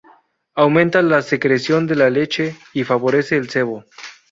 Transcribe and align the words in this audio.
Aumenta 0.55 1.03
la 1.03 1.21
secreción 1.21 1.85
de 1.85 1.95
la 1.95 2.09
leche 2.09 2.55
y 2.73 2.83
favorece 2.83 3.37
el 3.37 3.51
cebo. 3.51 3.83